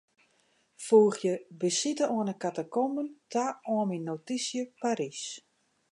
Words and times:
Foegje 0.85 1.33
besite 1.61 2.03
oan 2.15 2.29
'e 2.31 2.35
katakomben 2.43 3.09
ta 3.31 3.45
oan 3.73 3.87
myn 3.89 4.05
notysje 4.09 4.61
Parys. 4.81 5.21